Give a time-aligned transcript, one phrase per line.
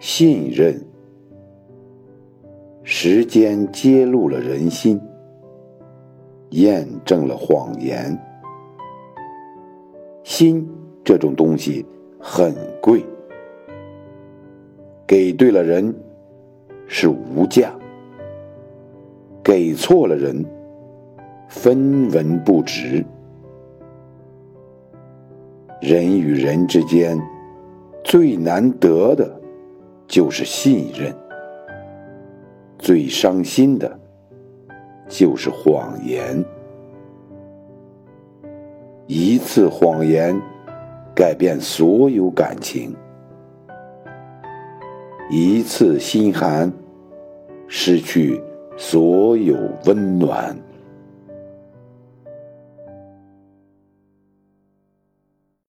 [0.00, 0.80] 信任。
[2.82, 4.98] 时间揭露了人心，
[6.50, 8.18] 验证了谎言。
[10.24, 10.66] 心
[11.04, 11.84] 这种东西
[12.18, 13.04] 很贵，
[15.06, 15.94] 给对了人
[16.86, 17.74] 是无价，
[19.42, 20.44] 给错了人
[21.48, 23.04] 分文不值。
[25.80, 27.20] 人与人之间
[28.02, 29.37] 最难得的，
[30.08, 31.12] 就是信任；
[32.78, 34.00] 最伤心的，
[35.06, 36.42] 就是谎言。
[39.06, 40.40] 一次谎言，
[41.14, 42.90] 改变所有感情；
[45.30, 46.72] 一次心寒，
[47.66, 48.42] 失去
[48.78, 50.56] 所有温暖。